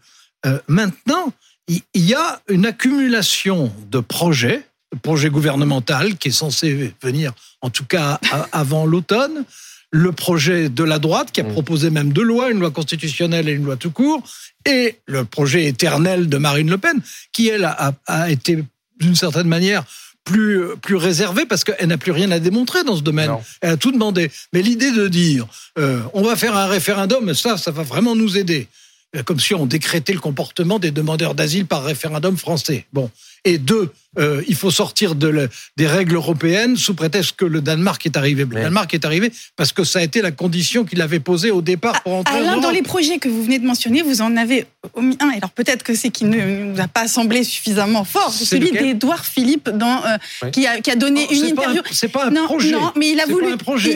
euh, 0.45 0.59
maintenant, 0.67 1.33
il 1.69 1.83
y 1.95 2.15
a 2.15 2.41
une 2.49 2.67
accumulation 2.67 3.73
de 3.91 4.01
projets, 4.01 4.67
de 4.93 4.99
projets 4.99 5.31
gouvernementaux 5.31 6.15
qui 6.19 6.29
est 6.29 6.33
censé 6.33 6.95
venir, 7.01 7.33
en 7.63 7.71
tout 7.71 7.85
cas 7.85 8.21
avant 8.53 8.87
l'automne. 8.87 9.45
Le 9.93 10.11
projet 10.11 10.69
de 10.69 10.83
la 10.83 10.99
droite 10.99 11.31
qui 11.31 11.41
a 11.41 11.45
Mm. 11.45 11.53
proposé 11.53 11.91
même 11.91 12.13
deux 12.13 12.25
lois, 12.25 12.51
une 12.51 12.59
loi 12.59 12.73
constitutionnelle 12.73 13.49
et 13.49 13.53
une 13.53 13.65
loi 13.65 13.77
tout 13.77 13.93
court, 13.93 14.23
et 14.65 14.99
le 15.07 15.25
projet 15.25 15.67
éternel 15.67 16.29
de 16.29 16.39
Marine 16.39 16.69
Le 16.69 16.79
Pen, 16.79 17.01
qui 17.33 17.49
elle 17.49 17.65
a, 17.65 17.95
a 18.07 18.31
été 18.31 18.65
d'une 18.99 19.15
certaine 19.15 19.47
manière 19.47 19.85
plus, 20.27 20.61
plus 20.83 20.97
réservée 20.97 21.47
parce 21.47 21.65
qu'elle 21.65 21.89
n'a 21.89 21.97
plus 21.97 22.13
rien 22.13 22.31
à 22.33 22.39
démontrer 22.39 22.85
dans 22.85 22.97
ce 22.97 23.03
domaine. 23.03 23.31
Non. 23.31 23.41
Elle 23.63 23.71
a 23.71 23.77
tout 23.79 23.93
demandé. 23.93 24.31
Mais 24.53 24.61
l'idée 24.61 24.91
de 24.91 25.09
dire 25.09 25.47
euh, 25.79 26.03
on 26.13 26.23
va 26.23 26.37
faire 26.37 26.55
un 26.55 26.67
référendum, 26.67 27.33
ça, 27.33 27.57
ça 27.57 27.71
va 27.71 27.83
vraiment 27.83 28.15
nous 28.15 28.37
aider. 28.37 28.69
Euh, 29.17 29.23
Comme 29.23 29.41
si 29.41 29.55
on 29.55 29.65
décrétait 29.65 30.13
le 30.13 30.19
comportement 30.19 30.79
des 30.79 30.91
demandeurs 30.91 31.35
d'asile 31.35 31.65
par 31.65 31.85
référendum 31.85 32.37
français. 32.37 32.85
Bon. 32.93 33.11
Et 33.47 33.59
deux, 33.59 33.91
euh, 34.19 34.43
il 34.49 34.57
faut 34.57 34.73
sortir 34.73 35.15
de 35.15 35.29
le- 35.29 35.49
des 35.77 35.87
règles 35.87 36.17
européennes 36.17 36.77
sous 36.77 36.95
prétexte 36.95 37.37
que 37.37 37.45
le 37.45 37.61
Danemark 37.61 38.05
est 38.05 38.17
arrivé. 38.17 38.45
Le 38.45 38.57
Danemark 38.63 38.93
est 38.93 39.05
arrivé 39.05 39.31
parce 39.55 39.73
que 39.73 39.85
ça 39.85 40.01
a 40.01 40.03
été 40.03 40.21
la 40.21 40.33
condition 40.33 40.85
qu'il 40.85 41.01
avait 41.01 41.21
posée 41.21 41.53
au 41.53 41.63
départ 41.63 42.03
pour 42.03 42.15
entrer 42.15 42.35
en 42.35 42.39
Alain, 42.39 42.55
dans 42.57 42.63
Europe. 42.63 42.73
les 42.75 42.83
projets 42.83 43.19
que 43.19 43.29
vous 43.29 43.45
venez 43.45 43.61
de 43.61 43.67
mentionner, 43.67 44.03
vous 44.03 44.23
en 44.23 44.37
avez 44.37 44.67
omis 44.95 45.17
un. 45.21 45.29
Alors 45.37 45.51
peut-être 45.51 45.85
que 45.85 45.95
c'est 45.95 46.11
qu'il 46.11 46.29
ne 46.31 46.41
nous 46.73 46.81
a 46.81 46.89
pas 46.89 47.07
semblé 47.07 47.45
suffisamment 47.45 48.03
fort. 48.05 48.33
C'est 48.33 48.47
celui 48.47 48.71
lequel 48.71 48.83
d'Édouard 48.95 49.25
Philippe 49.25 49.69
dans, 49.71 50.05
euh, 50.05 50.17
Oui. 50.43 50.51
qui, 50.51 50.67
a, 50.67 50.81
qui 50.81 50.91
a 50.91 50.97
donné 50.97 51.27
Oh, 51.31 51.33
une 51.35 51.45
interview. 51.45 51.83
C'est 51.93 52.09
pas 52.09 52.27
un 52.27 52.31
non, 52.31 52.47
projet. 52.47 52.73
non, 52.73 52.91
mais 52.97 53.11
il 53.11 53.21
a 53.21 53.27
voulu. 53.27 53.55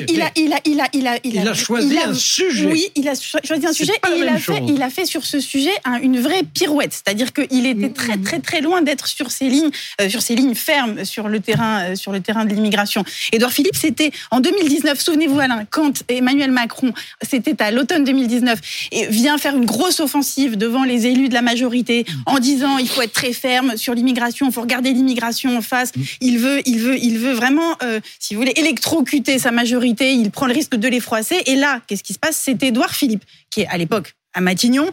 Il, 0.09 0.23
a, 0.23 0.31
il 0.37 0.53
a, 0.53 0.61
il 0.65 0.81
a, 0.81 0.87
il 0.95 1.07
a, 1.09 1.19
Il 1.25 1.39
a 1.49 1.55
choisi 1.55 1.89
il 1.91 1.99
a- 1.99 2.09
un 2.11 2.15
sujet. 2.15 2.67
Oui, 2.67 2.87
il 2.95 3.09
a 3.09 3.15
cho- 3.17 3.39
choisi 3.43 3.67
un 3.67 3.73
sujet 3.73 3.95
et 3.95 4.19
il 4.19 4.29
a, 4.29 4.35
fait, 4.39 4.41
chose. 4.59 4.69
il 4.69 4.83
a 4.83 4.91
fait 4.91 5.07
sur 5.07 5.25
ce 5.25 5.41
sujet 5.41 5.73
un- 5.85 5.99
une 6.01 6.21
vraie 6.21 6.43
pirouette. 6.45 6.93
C'est-à-dire 6.93 7.33
qu'il 7.33 7.67
était 7.67 7.91
très, 7.91 8.17
très, 8.19 8.39
très 8.39 8.61
loin 8.61 8.83
d'être 8.83 9.07
sur 9.09 9.31
lignes, 9.49 9.71
euh, 10.01 10.09
sur 10.09 10.23
ces 10.23 10.35
lignes 10.35 10.55
fermes 10.55 11.05
sur 11.05 11.29
le 11.29 11.41
terrain, 11.41 11.83
euh, 11.83 11.95
sur 11.95 12.13
le 12.13 12.21
terrain 12.21 12.45
de 12.45 12.55
l'immigration. 12.55 13.05
Édouard 13.33 13.53
Philippe, 13.53 13.77
c'était 13.77 14.11
en 14.31 14.41
2019. 14.41 15.01
Souvenez-vous, 15.01 15.39
Alain, 15.39 15.65
quand 15.71 16.03
Emmanuel 16.09 16.51
Macron, 16.51 16.93
c'était 17.23 17.61
à 17.63 17.71
l'automne 17.71 18.05
2019, 18.05 18.59
et 18.93 19.07
vient 19.07 19.39
faire 19.39 19.57
une 19.57 19.67
grosse 19.67 20.01
offensive 20.01 20.57
devant 20.57 20.85
les 20.85 21.07
élus 21.07 21.29
de 21.29 21.35
la 21.35 21.43
majorité 21.43 22.05
en 22.27 22.39
disant 22.39 22.79
il 22.79 22.89
faut 22.89 23.03
être 23.03 23.13
très 23.13 23.33
ferme 23.33 23.77
sur 23.77 23.95
l'immigration, 23.95 24.47
il 24.47 24.53
faut 24.53 24.61
regarder 24.61 24.93
l'immigration 24.93 25.57
en 25.57 25.63
face. 25.63 25.93
Il 26.21 26.39
veut, 26.39 26.61
il 26.67 26.79
veut, 26.79 26.99
il 26.99 27.19
veut 27.19 27.33
vraiment, 27.33 27.77
euh, 27.83 28.01
si 28.19 28.35
vous 28.35 28.41
voulez, 28.41 28.55
électrocuter 28.57 29.39
sa 29.39 29.51
majorité. 29.51 30.13
Il 30.13 30.31
prend 30.31 30.47
le 30.47 30.53
risque 30.53 30.77
de 30.77 30.89
les 30.89 31.01
froisser. 31.01 31.43
Et 31.47 31.57
là, 31.57 31.81
qu'est-ce 31.87 32.03
qui 32.03 32.13
se 32.13 32.19
passe? 32.19 32.37
C'est 32.37 32.63
Édouard 32.63 32.95
Philippe 32.95 33.25
qui 33.51 33.63
est 33.63 33.67
à 33.69 33.77
l'époque 33.77 34.15
à 34.33 34.41
Matignon, 34.41 34.89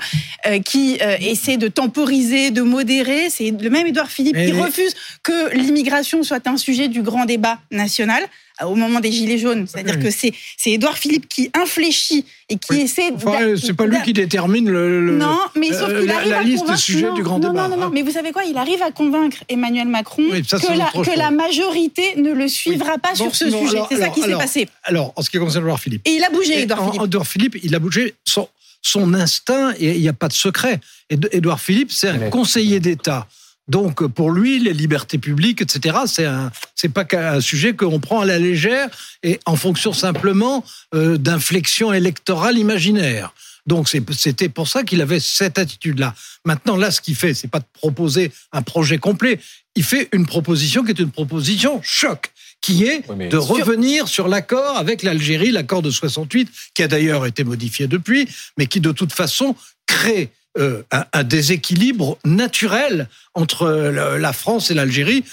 euh, 0.48 0.60
qui 0.60 0.98
euh, 1.01 1.15
essaie 1.22 1.58
de 1.58 1.67
temporiser, 1.67 2.51
de 2.51 2.62
modérer. 2.62 3.29
C'est 3.29 3.51
le 3.51 3.70
même 3.70 3.86
Édouard 3.88 4.10
Philippe 4.10 4.36
Mais 4.36 4.48
qui 4.48 4.51
les- 4.53 4.60
refuse 4.62 4.94
que 5.24 5.53
l'immigration 5.56 6.24
soit 6.24 6.48
un 6.48 6.58
sujet 6.58 6.88
du 6.88 7.01
grand 7.03 7.25
débat 7.25 7.60
national 7.72 8.24
euh, 8.62 8.65
au 8.65 8.74
moment 8.75 9.00
des 9.00 9.12
Gilets 9.12 9.38
jaunes. 9.38 9.67
C'est-à-dire 9.67 9.96
Oui. 9.98 10.03
que 10.06 10.10
c'est 10.12 10.34
c'est 10.58 10.72
Édouard 10.72 10.98
Philippe 10.98 11.27
qui 11.29 11.51
infléchit 11.53 12.25
et 12.50 12.56
qui 12.58 12.67
Oui. 12.72 12.82
essaie... 12.82 13.12
Enfin, 13.13 13.38
c'est 13.62 13.74
pas 13.75 13.86
lui 13.86 13.98
qui 14.03 14.13
détermine 14.13 14.67
le, 14.70 15.06
le- 15.06 15.17
non, 15.17 15.38
mais 15.56 15.72
sauf 15.72 15.88
qu'il 15.88 16.08
la- 16.08 16.15
arrive 16.17 16.29
la 16.32 16.39
à 16.39 16.44
liste 16.44 16.67
des 16.67 16.77
sujets 16.77 17.08
non, 17.08 17.13
du 17.13 17.22
grand 17.22 17.38
non, 17.39 17.50
débat, 17.51 17.63
Non, 17.67 17.70
non, 17.70 17.77
non, 17.77 17.88
hein. 17.88 17.91
mais 17.94 18.01
vous 18.01 18.12
savez 18.12 18.32
quoi? 18.32 18.44
Il 18.46 18.58
arrive 18.58 18.82
à 18.82 18.89
convaincre 18.91 19.38
Emmanuel 19.50 19.88
Macron 19.88 20.24
Oui, 20.32 20.44
ça, 20.48 20.58
c'est 20.60 20.67
que, 20.67 20.74
la, 20.74 20.86
que 21.03 21.17
la 21.17 21.29
majorité 21.29 22.15
ne 22.15 22.32
le 22.32 22.48
suivra 22.48 22.98
pas 22.98 23.10
Bon, 23.10 23.25
sur 23.25 23.36
ce 23.36 23.51
sujet. 23.51 23.70
alors- 23.77 23.88
C'est 23.91 23.98
ça 23.98 24.03
alors- 24.06 24.15
qui 24.15 24.22
s'est 24.22 24.32
passé. 24.32 24.67
Alors, 24.84 25.13
en 25.15 25.22
ce 25.22 25.29
qui 25.29 25.38
concerne 25.38 25.63
Edouard 25.63 25.79
Philippe. 25.79 26.01
Et 26.06 26.12
il 26.15 26.24
a 26.24 26.29
bougé, 26.32 26.62
Édouard 26.62 26.86
Philippe. 26.91 27.03
Édouard 27.06 27.27
Philippe, 27.27 27.58
il 27.63 27.75
a 27.75 27.79
bougé 27.79 28.15
son, 28.25 28.48
son 28.91 29.13
instinct, 29.13 29.74
et 29.79 29.96
il 29.96 30.01
n'y 30.01 30.10
a 30.10 30.13
pas 30.13 30.27
de 30.27 30.34
secret. 30.34 30.79
Éd- 31.10 31.29
Édouard 31.32 31.60
Philippe, 31.60 31.91
c'est 31.91 32.10
un 32.10 32.29
conseiller 32.29 32.79
d'État. 32.79 33.27
Donc, 33.67 34.06
pour 34.08 34.32
lui, 34.32 34.60
les 34.60 34.74
libertés 34.74 35.17
publiques, 35.17 35.62
etc., 35.62 35.98
c'est 36.06 36.25
un, 36.25 36.51
c'est 36.74 36.88
pas 36.89 37.03
qu'un 37.03 37.41
sujet 37.41 37.74
qu'on 37.75 38.00
prend 38.00 38.22
à 38.22 38.25
la 38.25 38.39
légère 38.39 38.88
et 39.24 39.39
en 39.46 39.58
fonction 39.58 39.91
simplement 39.91 40.63
euh, 40.96 41.17
d'inflexions 41.17 41.91
électorales 41.91 42.58
imaginaires. 42.58 43.34
Donc, 43.65 43.89
c'était 43.89 44.48
pour 44.48 44.70
ça 44.70 44.84
qu'il 44.84 45.01
avait 45.01 45.20
cette 45.20 45.60
attitude-là. 45.60 46.15
Maintenant, 46.46 46.77
là, 46.77 46.89
ce 46.91 47.01
qu'il 47.01 47.15
fait, 47.17 47.34
c'est 47.34 47.50
pas 47.50 47.60
de 47.60 47.65
proposer 47.74 48.32
un 48.53 48.62
projet 48.62 48.98
complet. 48.98 49.39
Il 49.75 49.84
fait 49.84 50.08
une 50.13 50.25
proposition 50.25 50.86
qui 50.86 50.91
est 50.91 51.00
une 51.00 51.12
proposition 51.12 51.82
choc, 51.84 52.32
qui 52.62 52.84
est 52.86 53.04
Oui, 53.10 53.30
de 53.30 53.38
revenir 53.38 54.08
sur 54.08 54.28
l'accord 54.28 54.78
avec 54.78 55.04
l'Algérie, 55.04 55.52
l'accord 55.52 55.82
de 55.82 55.92
68, 55.92 56.50
qui 56.74 56.84
a 56.84 56.88
d'ailleurs 56.88 57.26
été 57.26 57.44
modifié 57.44 57.88
depuis, 57.88 58.28
mais 58.58 58.68
qui 58.68 58.80
de 58.80 58.92
toute 58.92 59.14
façon 59.14 59.56
crée 59.86 60.32
euh, 60.58 60.84
un, 60.92 61.06
un 61.14 61.24
déséquilibre 61.24 62.18
naturel 62.26 63.10
entre 63.36 63.70
la 63.70 64.18
la 64.18 64.34
France 64.34 64.72
et 64.72 64.74
l'Algérie. 64.74 65.24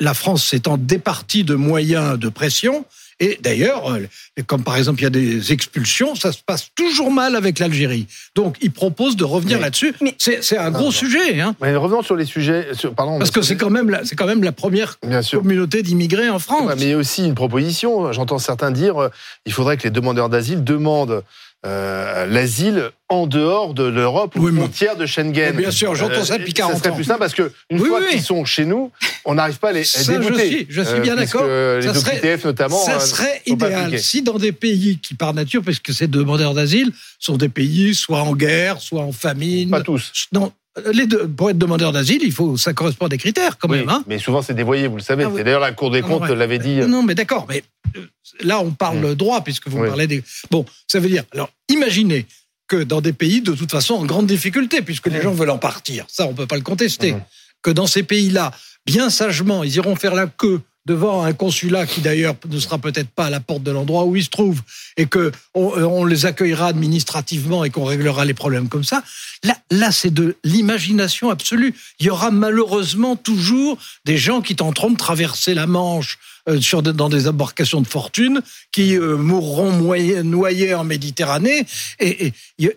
La 0.00 0.14
France 0.14 0.44
s'étant 0.44 0.76
départie 0.76 1.44
de 1.44 1.54
moyens 1.54 2.18
de 2.18 2.28
pression. 2.28 2.84
Et 3.20 3.38
d'ailleurs, 3.42 3.92
euh, 3.92 4.00
comme 4.46 4.62
par 4.64 4.76
exemple 4.76 5.00
il 5.00 5.04
y 5.04 5.06
a 5.06 5.10
des 5.10 5.52
expulsions, 5.52 6.14
ça 6.14 6.32
se 6.32 6.38
passe 6.44 6.68
toujours 6.74 7.10
mal 7.10 7.36
avec 7.36 7.58
l'Algérie. 7.58 8.06
Donc 8.34 8.56
il 8.60 8.70
propose 8.72 9.16
de 9.16 9.24
revenir 9.24 9.60
là-dessus. 9.60 9.94
C'est 10.18 10.58
un 10.58 10.70
gros 10.70 10.84
non. 10.86 10.90
sujet, 10.90 11.40
hein, 11.40 11.54
Mais 11.60 11.74
revenons 11.76 12.02
sur 12.02 12.16
les 12.16 12.24
sujets. 12.24 12.68
sur- 12.74 12.94
pardon, 12.94 13.18
parce 13.18 13.30
que 13.30 13.42
c'est 13.42 13.56
quand 13.56 13.70
même 13.70 13.90
la- 13.90 14.02
quand 14.16 14.26
même 14.26 14.42
la 14.42 14.52
première 14.52 14.98
communauté 15.30 15.82
d'immigrés 15.82 16.28
en 16.28 16.38
France. 16.38 16.66
Ouais, 16.68 16.74
mais 16.76 16.82
il 16.82 16.88
y 16.90 16.92
a 16.92 16.96
aussi 16.98 17.24
une 17.24 17.34
proposition. 17.34 18.12
J'entends 18.12 18.38
certains 18.38 18.70
dire 18.70 19.00
euh, 19.00 19.08
il 19.46 19.52
faudrait 19.52 19.76
que 19.76 19.84
les 19.84 19.90
demandeurs 19.90 20.28
d'asile 20.28 20.64
demandent 20.64 21.22
euh, 21.66 22.26
l'asile 22.26 22.90
en 23.08 23.26
dehors 23.26 23.74
de 23.74 23.84
l'Europe, 23.84 24.34
Oui, 24.36 24.50
aux 24.50 24.54
frontières 24.56 24.96
de 24.96 25.06
Schengen. 25.06 25.56
Bien 25.56 25.70
sûr, 25.70 25.94
j'entends 25.94 26.24
ça 26.24 26.36
depuis 26.38 26.52
40 26.52 26.72
Ça 26.74 26.78
serait 26.78 26.90
ans. 26.90 26.94
plus 26.94 27.04
simple 27.04 27.18
parce 27.20 27.34
que 27.34 27.52
une 27.70 27.80
Oui, 27.80 27.88
fois 27.88 28.00
oui. 28.00 28.06
qu'ils 28.10 28.22
sont 28.22 28.44
chez 28.44 28.64
nous, 28.64 28.90
on 29.24 29.34
n'arrive 29.34 29.58
pas 29.58 29.70
à 29.70 29.72
les, 29.72 29.84
Ça, 29.84 30.02
je 30.02 30.18
débouter. 30.18 30.48
suis- 30.48 30.66
je 30.68 30.82
suis 30.82 31.00
bien 31.00 31.16
puisque 31.16 31.34
d'accord. 31.34 31.48
Les 31.48 31.82
Ça 31.82 31.94
serait- 31.94 32.38
notamment. 32.44 32.84
Ça 32.84 32.96
euh, 32.96 33.00
serait 33.00 33.42
idéal 33.46 33.98
si 33.98 34.22
dans 34.22 34.38
des 34.38 34.52
pays 34.52 34.98
qui, 34.98 35.14
par 35.14 35.32
nature, 35.32 35.62
parce 35.62 35.78
que 35.78 35.92
ces 35.92 36.06
demandeurs 36.06 36.54
d'asile 36.54 36.92
sont 37.18 37.36
des 37.36 37.48
pays 37.48 37.94
soit 37.94 38.20
en 38.22 38.34
guerre, 38.34 38.80
soit 38.80 39.02
en 39.02 39.12
famine. 39.12 39.70
Pas 39.70 39.80
tous. 39.82 40.12
Non, 40.32 40.52
les 40.92 41.06
deux, 41.06 41.28
pour 41.28 41.50
être 41.50 41.58
demandeur 41.58 41.92
d'asile, 41.92 42.22
il 42.22 42.32
faut, 42.32 42.56
ça 42.56 42.72
correspond 42.72 43.06
à 43.06 43.08
des 43.08 43.18
critères 43.18 43.58
quand 43.58 43.68
Oui, 43.70 43.78
même. 43.78 43.88
Hein 43.88 44.02
mais 44.06 44.18
souvent 44.18 44.42
c'est 44.42 44.54
dévoyé, 44.54 44.86
vous 44.88 44.96
le 44.96 45.02
savez. 45.02 45.24
Ah 45.24 45.28
oui. 45.30 45.42
D'ailleurs 45.44 45.60
la 45.60 45.72
Cour 45.72 45.90
des 45.90 46.00
Ah, 46.04 46.06
comptes 46.08 46.22
ouais. 46.22 46.34
l'avait 46.34 46.58
dit. 46.58 46.76
non, 46.76 47.02
mais 47.02 47.14
d'accord, 47.14 47.46
mais 47.48 47.62
euh, 47.96 48.06
là, 48.40 48.60
on 48.60 48.70
parle 48.72 49.14
droit, 49.14 49.42
puisque 49.44 49.68
vous. 49.68 49.78
Oui. 49.78 49.88
parlez 49.88 50.06
des. 50.06 50.22
Bon, 50.50 50.64
ça 50.88 50.98
veut 50.98 51.08
dire. 51.08 51.22
Alors, 51.32 51.50
imaginez 51.68 52.26
que 52.66 52.82
dans 52.82 53.00
des 53.00 53.12
pays, 53.12 53.40
de 53.40 53.52
toute 53.52 53.70
façon, 53.70 53.94
en 53.94 54.04
grande 54.04 54.26
difficulté, 54.26 54.82
puisque 54.82 55.06
les 55.08 55.20
gens 55.22 55.32
veulent 55.32 55.50
en 55.50 55.58
partir, 55.58 56.06
ça, 56.08 56.26
on 56.26 56.34
peut 56.34 56.46
pas 56.46 56.56
le 56.56 56.62
contester, 56.62 57.12
Mhm. 57.12 57.20
que 57.62 57.70
dans 57.70 57.86
ces 57.86 58.02
pays-là, 58.02 58.50
bien 58.86 59.10
sagement, 59.10 59.62
ils 59.64 59.76
iront 59.76 59.96
faire 59.96 60.14
la 60.14 60.26
queue 60.26 60.60
devant 60.86 61.22
un 61.22 61.32
consulat 61.32 61.86
qui 61.86 62.00
d'ailleurs 62.00 62.34
ne 62.48 62.58
sera 62.58 62.78
peut-être 62.78 63.08
pas 63.08 63.26
à 63.26 63.30
la 63.30 63.40
porte 63.40 63.62
de 63.62 63.70
l'endroit 63.70 64.04
où 64.04 64.16
ils 64.16 64.24
se 64.24 64.30
trouvent 64.30 64.62
et 64.96 65.06
que 65.06 65.32
on, 65.54 65.72
on 65.82 66.04
les 66.04 66.26
accueillera 66.26 66.68
administrativement 66.68 67.64
et 67.64 67.70
qu'on 67.70 67.84
réglera 67.84 68.24
les 68.24 68.34
problèmes 68.34 68.68
comme 68.68 68.84
ça. 68.84 69.02
Là, 69.42 69.56
là, 69.70 69.92
c'est 69.92 70.12
de 70.12 70.36
l'imagination 70.44 71.30
absolue. 71.30 71.74
Il 72.00 72.06
y 72.06 72.10
aura 72.10 72.30
malheureusement 72.30 73.16
toujours 73.16 73.78
des 74.04 74.16
gens 74.16 74.40
qui 74.40 74.56
tenteront 74.56 74.90
de 74.90 74.96
traverser 74.96 75.54
la 75.54 75.66
Manche 75.66 76.18
euh, 76.18 76.33
sur 76.60 76.82
des- 76.82 76.92
dans 76.92 77.08
des 77.08 77.26
embarcations 77.28 77.80
de 77.80 77.86
fortune, 77.86 78.40
qui 78.72 78.96
euh, 78.96 79.16
mourront 79.16 79.72
noyés 79.72 80.74
en 80.74 80.84
Méditerranée. 80.84 81.66
Et 82.00 82.26
et 82.26 82.32
il 82.58 82.72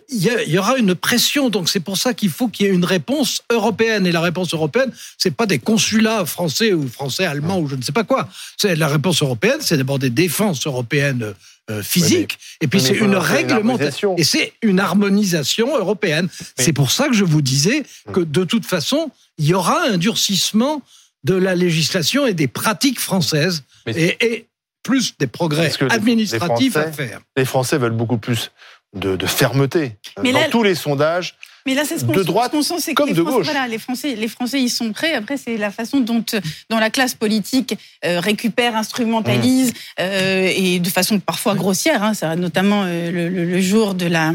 y, 0.48 0.58
aura 0.58 0.76
une 0.78 0.94
pression. 0.94 1.50
Donc 1.50 1.68
c'est 1.68 1.80
pour 1.80 1.96
ça 1.96 2.14
qu'il 2.14 2.30
faut 2.30 2.48
qu'il 2.48 2.66
y 2.66 2.68
ait 2.68 2.72
une 2.72 2.84
réponse 2.84 3.42
européenne. 3.50 4.06
Et 4.06 4.12
la 4.12 4.20
réponse 4.20 4.54
européenne, 4.54 4.90
c'est 5.16 5.34
pas 5.34 5.46
des 5.46 5.58
consulats 5.58 6.24
français 6.24 6.72
ou 6.72 6.88
français, 6.88 7.24
allemands 7.24 7.60
ou 7.60 7.68
je 7.68 7.76
ne 7.76 7.82
sais 7.82 7.92
pas 7.92 8.04
quoi. 8.04 8.28
C'est 8.56 8.74
la 8.76 8.88
réponse 8.88 9.22
européenne, 9.22 9.58
c'est 9.60 9.76
d'abord 9.76 9.98
des 9.98 10.10
défenses 10.10 10.66
européennes 10.66 11.34
euh, 11.70 11.82
physiques. 11.82 12.38
et 12.62 12.66
puis 12.66 12.78
oui, 12.78 12.82
mais 12.84 12.88
c'est 12.88 12.94
il 12.94 12.98
faut 13.00 13.04
une 13.04 13.16
réglementation. 13.16 14.16
Et 14.16 14.24
c'est 14.24 14.54
une 14.62 14.80
harmonisation 14.80 15.76
européenne. 15.76 16.28
C'est 16.56 16.72
pour 16.72 16.90
ça 16.90 17.08
que 17.08 17.14
je 17.14 17.24
vous 17.24 17.42
disais 17.42 17.82
que 18.12 18.20
de 18.20 18.44
toute 18.44 18.64
façon, 18.64 19.10
il 19.36 19.46
y 19.46 19.54
aura 19.54 19.82
un 19.86 19.98
durcissement 19.98 20.82
de 21.28 21.34
la 21.34 21.54
législation 21.54 22.26
et 22.26 22.32
des 22.34 22.48
pratiques 22.48 22.98
françaises 22.98 23.62
Mais- 23.86 23.92
et, 24.20 24.24
et 24.34 24.46
plus 24.82 25.16
des 25.18 25.26
progrès 25.26 25.68
les- 25.78 25.92
administratifs 25.92 26.74
les 26.74 26.80
à 26.80 26.84
Français- 26.84 27.06
faire. 27.08 27.20
Les 27.36 27.44
Français 27.44 27.76
veulent 27.78 27.92
beaucoup 27.92 28.16
plus 28.16 28.50
de, 28.94 29.14
de 29.16 29.26
fermeté. 29.26 29.96
Mais 30.22 30.32
Dans 30.32 30.40
là- 30.40 30.48
tous 30.48 30.62
les 30.62 30.74
sondages, 30.74 31.34
Mais 31.66 31.74
là, 31.74 31.82
c'est 31.84 31.98
ce 31.98 32.04
qu'on 32.04 32.12
De 32.12 32.22
droite 32.22 32.52
sent, 32.62 32.74
c'est 32.78 32.92
que 32.92 32.96
comme 32.96 33.08
les 33.08 33.14
de 33.14 33.20
Français, 33.22 33.36
gauche. 33.36 33.44
Voilà, 33.46 33.68
les 33.68 33.78
Français, 33.78 34.14
les 34.14 34.28
Français, 34.28 34.60
ils 34.60 34.70
sont 34.70 34.92
prêts. 34.92 35.12
Après, 35.14 35.36
c'est 35.36 35.56
la 35.56 35.70
façon 35.70 36.00
dont, 36.00 36.24
euh, 36.34 36.40
dont 36.70 36.78
la 36.78 36.90
classe 36.90 37.14
politique 37.14 37.74
euh, 38.04 38.20
récupère, 38.20 38.76
instrumentalise, 38.76 39.72
euh, 40.00 40.50
et 40.54 40.78
de 40.78 40.88
façon 40.88 41.18
parfois 41.18 41.54
grossière. 41.54 42.02
Hein, 42.02 42.14
ça, 42.14 42.36
notamment 42.36 42.82
euh, 42.86 43.10
le, 43.10 43.28
le- 43.28 43.44
le 43.44 43.60
jour 43.60 43.94
de 43.94 44.06
la 44.06 44.30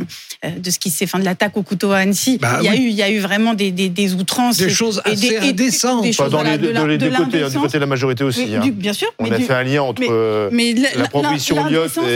euh, 0.46 0.50
de 0.58 0.70
ce 0.70 0.80
qui 0.80 0.90
s'est 0.90 1.06
fait 1.08 1.20
de 1.20 1.26
l'attaque 1.26 1.56
au 1.58 1.64
couteau 1.64 1.92
à 1.92 1.98
Annecy. 2.00 2.38
Bah 2.40 2.58
il 2.62 2.66
y 2.66 2.68
a 2.68 2.72
oui. 2.72 2.78
eu, 2.78 2.88
il 2.90 2.96
y 2.96 3.04
a 3.04 3.10
eu 3.10 3.20
vraiment 3.20 3.54
des, 3.54 3.72
des, 3.72 3.90
des 3.90 4.14
outrances, 4.16 4.58
Des 4.58 4.70
choses 4.70 5.02
et 5.06 5.12
assez 5.12 5.38
indécentes. 5.38 6.04
des 6.04 6.10
Pas 6.12 6.24
choses, 6.24 6.32
dans 6.32 6.38
voilà, 6.40 6.58
les, 6.58 6.68
de 6.68 6.74
dans 6.74 6.86
les 6.86 6.98
de 6.98 7.08
deux 7.08 7.16
côtés, 7.16 7.44
hein, 7.44 7.50
du 7.50 7.58
côté 7.60 7.74
de 7.78 7.80
la 7.80 7.86
majorité 7.86 8.24
aussi. 8.24 8.46
Mais 8.48 8.58
hein. 8.58 8.60
du- 8.62 8.72
bien 8.72 8.94
sûr. 8.94 9.08
On 9.20 9.24
mais 9.26 9.34
a 9.34 9.38
du- 9.38 9.46
fait 9.46 9.54
un 9.54 9.64
lien 9.64 9.82
entre 9.84 10.02
mais- 10.02 10.08
euh, 10.10 10.50
mais 10.52 10.74
la 10.96 11.08
proposition 11.08 11.66
Lyotte 11.68 11.98
et, 12.08 12.12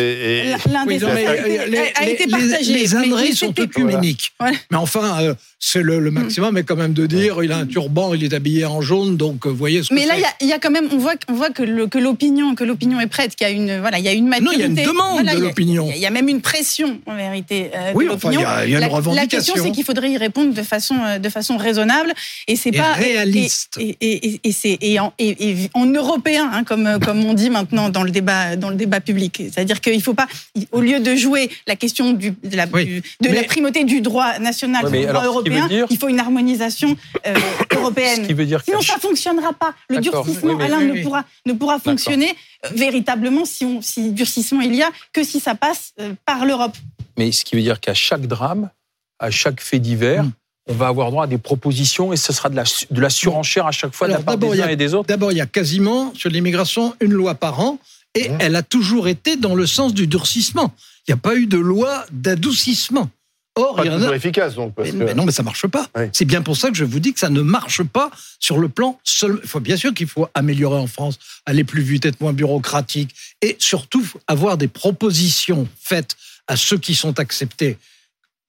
et- 0.49 0.55
l'indécence 0.71 1.11
Oui, 1.15 1.25
a 1.25 1.35
été- 1.35 1.49
les, 1.69 2.25
les- 2.25 2.27
partagée. 2.31 2.73
les 2.73 2.87
mais 3.17 3.31
sont 3.33 3.53
œcuméniques. 3.59 4.33
Mais 4.41 4.77
enfin, 4.77 5.06
euh, 5.19 5.33
c'est 5.59 5.81
le, 5.81 5.99
le 5.99 6.11
maximum, 6.11 6.53
mais 6.53 6.63
quand 6.63 6.75
même 6.75 6.93
de 6.93 7.05
dire, 7.07 7.43
il 7.43 7.51
a 7.51 7.57
un 7.57 7.65
turban, 7.65 8.13
il 8.13 8.23
est 8.23 8.33
habillé 8.33 8.65
en 8.65 8.81
jaune, 8.81 9.17
donc 9.17 9.45
euh, 9.47 9.49
voyez 9.49 9.81
ce 9.83 9.89
que 9.89 9.95
Mais 9.95 10.05
là, 10.05 10.13
il 10.15 10.21
y 10.21 10.25
a- 10.25 10.33
il 10.41 10.47
y, 10.47 10.53
a 10.53 10.59
quand 10.59 10.69
même, 10.71 10.87
on 10.91 10.97
voit, 10.97 11.15
on 11.27 11.33
voit 11.33 11.49
que 11.49 11.63
l'opinion, 11.97 12.53
que 12.55 12.63
l'opinion 12.63 12.99
est 12.99 13.07
prête, 13.07 13.35
qu'il 13.35 13.47
y 13.47 13.49
a 13.49 13.53
une, 13.53 13.79
voilà, 13.79 13.97
il 13.99 14.05
y 14.05 14.07
a 14.07 14.13
une 14.13 14.25
Non, 14.25 14.29
maturité. 14.29 14.55
il 14.57 14.59
y 14.59 14.63
a 14.63 14.67
une 14.67 14.75
demande 14.87 15.13
Voilà, 15.23 15.35
de 15.35 15.39
l'opinion. 15.41 15.85
Il 15.87 15.89
y 15.89 15.93
a- 15.93 15.95
il 15.97 16.01
y 16.01 16.05
a 16.05 16.11
même 16.11 16.29
une 16.29 16.41
pression, 16.41 16.99
en 17.07 17.15
vérité, 17.15 17.71
euh, 17.75 17.91
Oui, 17.95 18.05
de 18.05 18.11
enfin, 18.11 18.31
il 18.31 18.39
y 18.39 18.43
a- 18.43 18.65
il 18.65 18.71
y 18.71 18.75
a 18.75 18.77
une 18.77 18.81
La- 18.81 18.87
La 18.87 18.93
revendication. 18.95 19.37
question, 19.53 19.63
c'est 19.63 19.71
qu'il 19.71 19.83
faudrait 19.83 20.11
y 20.11 20.17
répondre 20.17 20.53
de 20.53 20.61
façon, 20.63 20.95
de 21.21 21.29
façon 21.29 21.57
raisonnable, 21.57 22.13
et 22.47 22.55
c'est 22.55 22.71
pas 22.71 22.93
réaliste. 22.93 23.77
Et, 23.79 23.97
et, 24.01 24.27
et, 24.27 24.39
et 24.43 24.51
c'est 24.51 24.77
et 24.81 24.99
en, 24.99 25.11
européen, 25.93 26.49
hein, 26.53 26.63
comme 26.63 26.99
comme 27.03 27.25
on 27.25 27.33
dit 27.33 27.49
maintenant 27.49 27.89
dans 27.89 28.03
le 28.03 28.11
débat, 28.11 28.55
dans 28.55 28.69
le 28.69 28.75
débat 28.75 28.99
public. 29.01 29.37
C'est-à-dire 29.51 29.81
qu'il 29.81 30.01
faut 30.01 30.13
pas, 30.13 30.27
au 30.71 30.81
lieu 30.81 30.99
de 30.99 31.15
jouer 31.15 31.49
la 31.67 31.75
question 31.75 32.13
du, 32.13 32.31
de, 32.43 32.55
la, 32.57 32.65
Oui. 32.73 32.85
du- 32.85 33.01
de 33.21 33.33
la 33.33 33.43
primauté 33.43 33.83
du 33.83 34.01
droit 34.01 34.39
national 34.39 34.85
Qui 34.91 35.05
veut 35.05 35.25
européen, 35.25 35.67
dire- 35.67 35.87
il 35.89 35.97
faut 35.97 36.07
une 36.09 36.19
harmonisation 36.19 36.95
euh, 37.25 37.33
européenne. 37.75 38.21
Ce 38.23 38.27
qui 38.27 38.33
veut 38.33 38.45
dire 38.45 38.61
Sinon, 38.63 38.81
ça 38.81 38.97
fonctionnera 38.99 39.53
pas. 39.53 39.73
Le 39.89 39.99
durcissement, 39.99 40.53
Oui, 40.53 40.63
Alain, 40.63 40.79
oui, 40.79 40.85
ne 40.87 40.91
oui. 40.93 41.01
pourra, 41.03 41.23
ne 41.45 41.53
pourra 41.53 41.79
fonctionner 41.79 42.35
euh, 42.65 42.69
véritablement 42.75 43.45
si, 43.45 43.65
on, 43.65 43.81
si 43.81 44.11
durcissement 44.11 44.61
il 44.61 44.75
y 44.75 44.83
a 44.83 44.89
que 45.13 45.23
si 45.23 45.39
ça 45.39 45.55
passe 45.55 45.93
euh, 45.99 46.13
par 46.25 46.45
l'Europe. 46.45 46.75
Mais 47.17 47.31
ce 47.31 47.43
qui 47.45 47.55
veut 47.55 47.61
dire 47.61 47.79
qu'à 47.79 47.93
chaque 47.93 48.27
drame, 48.27 48.69
à 49.19 49.31
chaque 49.31 49.61
fait 49.61 49.79
divers, 49.79 50.23
Mm. 50.23 50.31
on 50.69 50.73
va 50.73 50.87
avoir 50.87 51.09
droit 51.11 51.23
à 51.23 51.27
des 51.27 51.37
propositions 51.37 52.11
et 52.13 52.17
ce 52.17 52.33
sera 52.33 52.49
de 52.49 52.55
la, 52.55 52.63
de 52.91 53.01
la 53.01 53.09
surenchère 53.09 53.65
à 53.67 53.71
chaque 53.71 53.93
fois 53.95 54.07
de 54.07 54.13
Alors, 54.13 54.21
la 54.21 54.25
part 54.25 54.37
des 54.37 54.61
uns 54.61 54.65
a- 54.67 54.71
et 54.71 54.75
des 54.75 54.93
autres. 54.93 55.07
D'abord, 55.07 55.31
il 55.31 55.37
y 55.37 55.41
a 55.41 55.45
quasiment, 55.45 56.13
sur 56.13 56.29
l'immigration, 56.29 56.93
une 56.99 57.13
loi 57.13 57.33
par 57.35 57.59
an, 57.61 57.79
et 58.15 58.29
Mmh. 58.29 58.37
elle 58.39 58.55
a 58.55 58.63
toujours 58.63 59.07
été 59.07 59.35
dans 59.37 59.55
le 59.55 59.65
sens 59.67 59.93
du 59.93 60.07
durcissement. 60.07 60.73
Il 61.07 61.11
n'y 61.11 61.13
a 61.13 61.17
pas 61.21 61.35
eu 61.35 61.45
de 61.47 61.57
loi 61.57 62.05
d'adoucissement. 62.11 63.09
Or, 63.57 63.75
pas 63.75 63.83
il 63.85 63.87
y 63.87 63.89
en 63.89 63.97
toujours 63.97 64.11
a. 64.11 64.15
efficace. 64.15 64.55
Donc, 64.55 64.73
parce 64.75 64.91
Mais, 64.91 64.99
que- 64.99 65.03
mais 65.05 65.13
non, 65.13 65.25
mais 65.25 65.31
ça 65.31 65.43
marche 65.43 65.67
pas. 65.67 65.87
Oui. 65.95 66.03
C'est 66.13 66.25
bien 66.25 66.41
pour 66.41 66.55
ça 66.57 66.69
que 66.69 66.75
je 66.77 66.85
vous 66.85 66.99
dis 66.99 67.13
que 67.13 67.19
ça 67.19 67.29
ne 67.29 67.41
marche 67.41 67.83
pas 67.83 68.09
sur 68.39 68.57
le 68.59 68.69
plan 68.69 68.99
seul. 69.03 69.39
Il 69.43 69.49
faut 69.49 69.59
bien 69.59 69.77
sûr 69.77 69.93
qu'il 69.93 70.07
faut 70.07 70.27
améliorer 70.33 70.77
en 70.79 70.87
France, 70.87 71.17
aller 71.45 71.63
plus 71.63 71.81
vite, 71.81 72.05
être 72.05 72.21
moins 72.21 72.33
bureaucratique, 72.33 73.13
et 73.41 73.55
surtout 73.59 74.05
avoir 74.27 74.57
des 74.57 74.67
propositions 74.67 75.67
faites 75.81 76.15
à 76.47 76.55
ceux 76.55 76.77
qui 76.77 76.95
sont 76.95 77.19
acceptés 77.19 77.77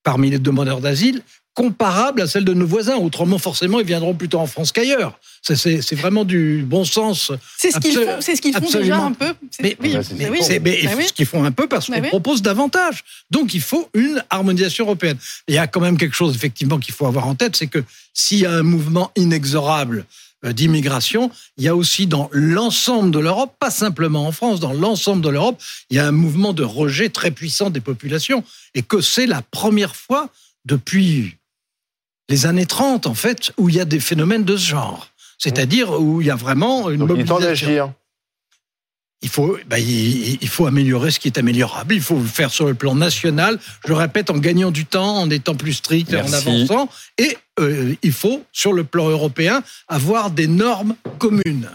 parmi 0.05 0.31
les 0.31 0.39
demandeurs 0.39 0.81
d'asile 0.81 1.23
comparables 1.59 2.23
à 2.23 2.29
celles 2.29 2.45
de 2.45 2.55
nos 2.55 2.67
voisins. 2.69 2.95
Autrement, 2.99 3.37
forcément, 3.39 3.81
ils 3.81 3.87
viendront 3.87 4.15
plutôt 4.15 4.39
en 4.39 4.47
France 4.47 4.71
qu'ailleurs. 4.71 5.19
C'est- 5.43 5.57
C'est 5.57 5.83
c'est 5.83 5.97
vraiment 5.97 6.25
du 6.25 6.63
bon 6.65 6.85
sens. 6.85 7.33
C'est 7.57 7.73
ce 7.73 7.81
qu'ils 7.81 7.95
font, 7.95 8.21
c'est 8.21 8.37
ce 8.37 8.41
qu'ils 8.43 8.53
font 8.55 8.61
déjà 8.61 8.77
absolument. 8.79 9.07
un 9.07 9.13
peu. 9.13 9.35
C'est- 9.51 9.63
Mais- 9.65 9.77
oui, 9.81 9.93
Bah, 9.95 10.03
c'est- 10.05 10.15
mais 10.15 10.29
oui. 10.31 10.39
C'est 10.41 10.61
mais 10.61 10.83
Bah 10.85 10.91
oui. 10.97 11.05
ce 11.09 11.13
qu'ils 11.13 11.27
font 11.27 11.43
un 11.43 11.51
peu 11.51 11.67
parce 11.67 11.91
Bah 11.91 11.97
qu'on 11.97 12.03
oui. 12.03 12.09
propose 12.11 12.43
davantage. 12.43 13.03
Donc 13.33 13.55
il 13.55 13.61
faut 13.61 13.89
une 13.95 14.23
harmonisation 14.31 14.85
européenne. 14.85 15.17
Il 15.49 15.55
y 15.57 15.59
a 15.59 15.67
quand 15.67 15.81
même 15.81 15.99
quelque 15.99 16.15
chose 16.15 16.33
effectivement 16.37 16.79
qu'il 16.79 16.95
faut 16.95 17.07
avoir 17.07 17.27
en 17.27 17.35
tête, 17.35 17.57
c'est 17.57 17.67
que 17.67 17.83
s'il 18.15 18.39
y 18.39 18.47
a 18.47 18.53
un 18.53 18.63
mouvement 18.63 19.11
inexorable 19.17 20.05
euh, 20.45 20.53
d'immigration, 20.53 21.33
il 21.57 21.65
y 21.65 21.69
a 21.69 21.75
aussi 21.75 22.07
dans 22.07 22.29
l'ensemble 22.31 23.11
de 23.11 23.19
l'Europe, 23.19 23.57
pas 23.59 23.73
simplement 23.73 24.25
en 24.29 24.31
France, 24.33 24.61
dans 24.61 24.73
l'ensemble 24.73 25.23
de 25.23 25.29
l'Europe, 25.29 25.61
il 25.91 25.97
y 25.97 25.99
a 25.99 26.07
un 26.07 26.13
mouvement 26.13 26.53
de 26.53 26.63
rejet 26.63 27.09
très 27.09 27.33
puissant 27.33 27.71
des 27.71 27.81
populations 27.81 28.45
et 28.77 28.83
que 28.83 29.01
c'est 29.01 29.27
la 29.27 29.43
première 29.43 29.97
fois 29.97 30.29
depuis 30.65 31.35
les 32.29 32.47
années 32.47 32.67
30 32.67 33.07
en 33.07 33.15
fait 33.15 33.53
où 33.57 33.69
il 33.69 33.77
y 33.77 33.81
a 33.81 33.85
des 33.85 34.01
phénomènes 34.01 34.45
de 34.45 34.57
ce 34.57 34.67
genre. 34.67 35.09
C'est-à-dire 35.39 36.01
où 36.01 36.21
il 36.21 36.27
y 36.27 36.31
a 36.31 36.37
vraiment 36.37 36.91
une 36.91 36.99
donc 36.99 37.11
il 37.15 37.21
est 37.21 37.25
temps 37.25 37.35
mobilisation 37.35 37.69
d'agir. 37.69 37.93
il 39.23 39.29
faut, 39.29 39.57
bah, 39.69 39.79
il, 39.79 40.39
il 40.41 40.49
faut 40.49 40.67
améliorer 40.67 41.13
ce 41.13 41.21
qui 41.21 41.29
est 41.29 41.39
améliorable. 41.39 41.95
Il 41.95 42.01
faut 42.01 42.19
le 42.19 42.27
faire 42.27 42.51
sur 42.51 42.67
le 42.67 42.75
plan 42.75 42.97
national. 42.97 43.59
Je 43.85 43.89
le 43.89 43.95
répète, 43.95 44.31
en 44.31 44.39
gagnant 44.39 44.73
du 44.73 44.85
temps, 44.85 45.17
en 45.19 45.31
étant 45.31 45.55
plus 45.55 45.75
strict, 45.75 46.13
et 46.13 46.21
en 46.21 46.33
avançant. 46.33 46.89
Et 47.19 47.39
euh, 47.61 47.95
il 48.03 48.13
faut, 48.13 48.43
sur 48.53 48.73
le 48.73 48.83
plan 48.83 49.09
européen, 49.09 49.63
avoir 49.87 50.31
des 50.31 50.49
normes 50.49 50.97
communes. 51.19 51.71